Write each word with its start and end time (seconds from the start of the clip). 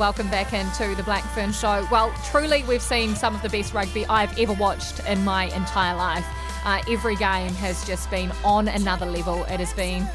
Welcome 0.00 0.30
back 0.30 0.54
into 0.54 0.94
the 0.94 1.02
Blackfern 1.02 1.52
Show. 1.52 1.86
Well, 1.90 2.10
truly, 2.24 2.62
we've 2.62 2.80
seen 2.80 3.14
some 3.14 3.34
of 3.34 3.42
the 3.42 3.50
best 3.50 3.74
rugby 3.74 4.06
I've 4.06 4.38
ever 4.38 4.54
watched 4.54 5.06
in 5.06 5.22
my 5.26 5.54
entire 5.54 5.94
life. 5.94 6.24
Uh, 6.62 6.82
every 6.90 7.16
game 7.16 7.52
has 7.54 7.86
just 7.86 8.10
been 8.10 8.30
on 8.44 8.68
another 8.68 9.06
level. 9.06 9.44
It 9.44 9.60
has 9.60 9.72
been 9.72 10.06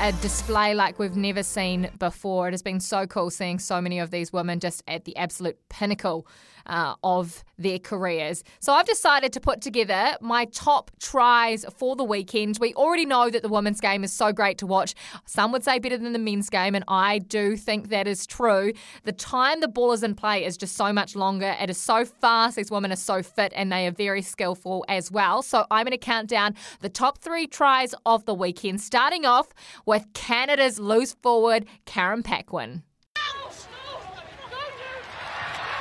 a 0.00 0.12
display 0.22 0.74
like 0.74 0.98
we've 0.98 1.16
never 1.16 1.42
seen 1.42 1.90
before. 1.98 2.48
It 2.48 2.52
has 2.52 2.62
been 2.62 2.80
so 2.80 3.06
cool 3.06 3.28
seeing 3.28 3.58
so 3.58 3.82
many 3.82 3.98
of 3.98 4.10
these 4.10 4.32
women 4.32 4.60
just 4.60 4.82
at 4.88 5.04
the 5.04 5.14
absolute 5.16 5.58
pinnacle 5.68 6.26
uh, 6.66 6.94
of 7.02 7.44
their 7.58 7.78
careers. 7.78 8.44
So 8.60 8.72
I've 8.72 8.86
decided 8.86 9.32
to 9.34 9.40
put 9.40 9.60
together 9.60 10.16
my 10.20 10.46
top 10.46 10.90
tries 11.00 11.64
for 11.76 11.96
the 11.96 12.04
weekend. 12.04 12.58
We 12.60 12.72
already 12.74 13.04
know 13.04 13.28
that 13.28 13.42
the 13.42 13.48
women's 13.48 13.80
game 13.80 14.04
is 14.04 14.12
so 14.12 14.32
great 14.32 14.58
to 14.58 14.66
watch. 14.66 14.94
Some 15.26 15.52
would 15.52 15.64
say 15.64 15.78
better 15.78 15.98
than 15.98 16.12
the 16.12 16.18
men's 16.18 16.48
game, 16.48 16.74
and 16.74 16.84
I 16.88 17.18
do 17.18 17.56
think 17.56 17.90
that 17.90 18.06
is 18.06 18.26
true. 18.26 18.72
The 19.04 19.12
time 19.12 19.60
the 19.60 19.68
ball 19.68 19.92
is 19.92 20.02
in 20.02 20.14
play 20.14 20.44
is 20.44 20.56
just 20.56 20.76
so 20.76 20.92
much 20.92 21.16
longer. 21.16 21.56
It 21.60 21.68
is 21.68 21.78
so 21.78 22.04
fast. 22.04 22.56
These 22.56 22.70
women 22.70 22.92
are 22.92 22.96
so 22.96 23.22
fit 23.22 23.52
and 23.54 23.70
they 23.70 23.86
are 23.86 23.92
very 23.92 24.22
skillful 24.22 24.84
as 24.88 25.10
well. 25.10 25.42
So 25.42 25.66
I'm 25.70 25.86
going 25.90 25.98
to 25.98 26.04
count 26.04 26.28
down 26.28 26.54
the 26.80 26.88
top 26.88 27.18
three 27.18 27.46
tries 27.46 27.94
of 28.06 28.24
the 28.24 28.34
weekend, 28.34 28.80
starting 28.80 29.26
off 29.26 29.48
with 29.86 30.06
Canada's 30.14 30.78
loose 30.78 31.14
forward, 31.14 31.66
Karen 31.84 32.22
Paquin. 32.22 32.82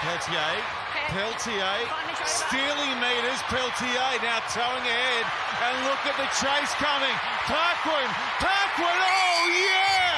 Peltier, 0.01 0.63
Peltier, 1.13 1.77
stealing 2.25 2.95
meters, 2.97 3.41
Peltier 3.51 4.17
now 4.23 4.39
towing 4.49 4.85
ahead, 4.87 5.25
and 5.61 5.85
look 5.85 6.01
at 6.07 6.17
the 6.17 6.29
chase 6.39 6.73
coming. 6.79 7.15
Paquin, 7.45 8.09
Paquin, 8.39 8.87
oh 8.87 9.45
yeah! 9.61 10.09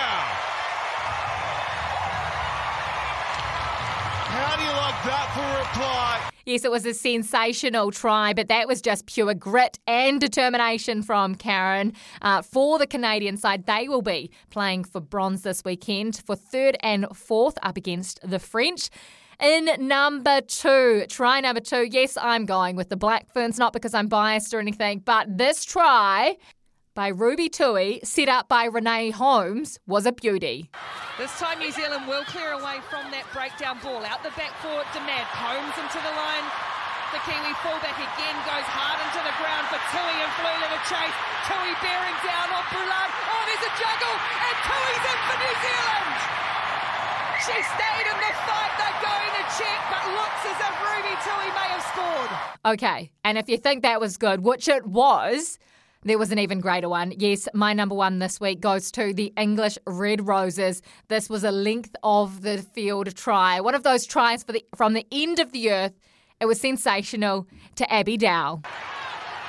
How 4.32 4.56
do 4.56 4.64
you 4.64 4.72
like 4.72 5.04
that 5.04 5.28
for 5.36 5.42
a 5.42 5.60
reply? 5.60 6.31
Yes, 6.52 6.66
it 6.66 6.72
was 6.72 6.86
a 6.86 6.94
sensational 6.94 7.92
try, 7.92 8.34
but 8.34 8.50
that 8.50 8.68
was 8.68 8.82
just 8.82 9.06
pure 9.06 9.34
grit 9.34 9.80
and 9.88 10.20
determination 10.20 11.02
from 11.02 11.36
Karen. 11.36 11.94
Uh, 12.22 12.42
for 12.42 12.78
the 12.78 12.86
Canadian 12.86 13.38
side, 13.38 13.68
they 13.68 13.88
will 13.88 14.02
be 14.02 14.32
playing 14.50 14.84
for 14.84 15.00
bronze 15.00 15.44
this 15.44 15.64
weekend 15.64 16.22
for 16.26 16.36
third 16.36 16.76
and 16.84 17.08
fourth 17.16 17.58
up 17.64 17.78
against 17.78 18.20
the 18.22 18.38
French. 18.38 18.90
In 19.40 19.70
number 19.88 20.42
two, 20.42 21.06
try 21.08 21.40
number 21.40 21.62
two, 21.62 21.88
yes, 21.90 22.18
I'm 22.22 22.46
going 22.46 22.76
with 22.76 22.90
the 22.90 22.98
Black 22.98 23.32
Ferns, 23.32 23.58
not 23.58 23.72
because 23.72 23.94
I'm 23.94 24.08
biased 24.08 24.54
or 24.54 24.60
anything, 24.60 25.00
but 25.00 25.38
this 25.38 25.64
try 25.64 26.36
by 26.94 27.08
Ruby 27.08 27.48
Tui, 27.48 28.02
set 28.04 28.28
up 28.28 28.50
by 28.50 28.66
Renee 28.66 29.12
Holmes, 29.12 29.80
was 29.88 30.06
a 30.06 30.12
beauty. 30.12 30.70
This 31.18 31.32
time 31.40 31.60
New 31.60 31.72
Zealand 31.72 32.08
will 32.08 32.24
clear 32.28 32.52
away 32.52 32.84
from 32.92 33.08
that 33.16 33.24
breakdown 33.32 33.80
ball. 33.80 34.04
Out 34.04 34.24
the 34.24 34.36
back 34.36 34.52
for 34.60 34.84
Demant. 34.92 35.28
Holmes 35.32 35.76
into 35.80 36.00
the 36.04 36.14
line. 36.20 36.48
The 37.16 37.20
Kiwi 37.28 37.52
fullback 37.60 37.96
again 37.96 38.38
goes 38.48 38.68
hard 38.72 39.00
into 39.04 39.20
the 39.24 39.36
ground 39.40 39.68
for 39.68 39.80
Tui 39.92 40.16
and 40.20 40.32
Flula 40.40 40.68
to 40.72 40.80
chase. 40.88 41.18
Tui 41.48 41.72
bearing 41.84 42.18
down 42.24 42.48
on 42.56 42.64
Boulard. 42.72 43.12
Oh, 43.28 43.44
there's 43.48 43.66
a 43.68 43.74
juggle, 43.76 44.16
and 44.16 44.56
Tui's 44.64 45.04
in 45.12 45.20
for 45.28 45.38
New 45.40 45.56
Zealand. 45.60 46.16
She 47.44 47.58
stayed 47.68 48.08
in 48.08 48.18
the 48.20 48.34
fight. 48.48 48.72
They're 48.80 49.02
going 49.04 49.34
to 49.40 49.46
check, 49.60 49.80
but 49.92 50.04
looks 50.16 50.44
as 50.48 50.58
if 50.60 50.74
Ruby 50.88 51.16
Tui 51.20 51.50
may 51.52 51.68
have 51.72 51.86
scored. 51.92 52.32
Okay, 52.76 53.12
and 53.24 53.38
if 53.38 53.50
you 53.50 53.58
think 53.58 53.84
that 53.84 54.00
was 54.00 54.16
good, 54.16 54.40
which 54.44 54.68
it 54.68 54.88
was, 54.88 55.60
there 56.04 56.18
was 56.18 56.32
an 56.32 56.40
even 56.40 56.60
greater 56.60 56.90
one. 56.90 57.14
Yes, 57.18 57.48
my 57.54 57.74
number 57.74 57.96
one 57.96 58.20
this 58.20 58.40
week 58.40 58.60
goes 58.60 58.92
to 58.92 59.14
the 59.14 59.32
English 59.38 59.78
Red 59.86 60.28
Roses. 60.28 60.82
This 61.10 61.30
was 61.30 61.44
a 61.44 61.52
length 61.52 61.96
of 62.04 62.42
the 62.42 62.60
field 62.74 63.16
try. 63.16 63.60
One 63.62 63.76
of 63.76 63.84
those 63.84 64.06
tries 64.06 64.44
the, 64.44 64.64
from 64.76 64.94
the 64.94 65.06
end 65.12 65.40
of 65.40 65.52
the 65.52 65.72
earth. 65.72 65.94
It 66.40 66.46
was 66.46 66.60
sensational 66.60 67.48
to 67.76 67.94
Abby 67.94 68.18
Dow. 68.18 68.62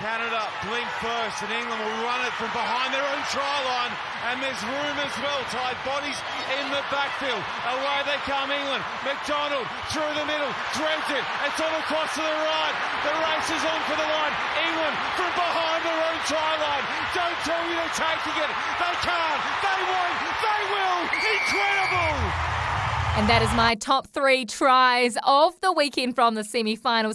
Canada 0.03 0.43
blink 0.67 0.91
first, 0.99 1.47
and 1.47 1.51
England 1.55 1.79
will 1.79 2.03
run 2.03 2.19
it 2.27 2.35
from 2.35 2.51
behind 2.51 2.91
their 2.91 3.07
own 3.07 3.23
try 3.31 3.59
line. 3.71 3.95
And 4.27 4.43
there's 4.43 4.59
room 4.67 4.97
as 4.99 5.15
well. 5.23 5.39
Tied 5.55 5.79
bodies 5.87 6.19
in 6.59 6.67
the 6.75 6.83
backfield. 6.91 7.39
Away 7.39 7.99
they 8.11 8.19
come, 8.27 8.51
England. 8.51 8.83
McDonald 9.07 9.63
through 9.95 10.11
the 10.19 10.27
middle, 10.27 10.51
threads 10.75 11.07
it. 11.07 11.23
It's 11.47 11.61
on 11.63 11.71
across 11.87 12.11
to 12.19 12.23
the 12.23 12.35
right. 12.35 12.77
The 13.07 13.15
race 13.15 13.51
is 13.55 13.63
on 13.63 13.81
for 13.87 13.95
the 13.95 14.09
line. 14.11 14.35
England 14.67 14.95
from 15.15 15.31
behind 15.39 15.81
their 15.87 16.01
own 16.03 16.19
try 16.27 16.51
line. 16.59 16.85
Don't 17.15 17.39
tell 17.47 17.63
me 17.63 17.79
they're 17.79 17.95
taking 17.95 18.37
it. 18.43 18.51
They 18.83 18.95
can't. 19.07 19.41
They 19.63 19.81
won't. 19.87 20.19
They 20.43 20.63
will. 20.67 21.01
Incredible. 21.15 22.43
And 23.15 23.29
that 23.29 23.43
is 23.43 23.53
my 23.55 23.75
top 23.75 24.07
three 24.07 24.47
tries 24.47 25.19
of 25.23 25.61
the 25.61 25.71
weekend 25.71 26.15
from 26.15 26.35
the 26.35 26.43
semi 26.43 26.77
finals. 26.77 27.11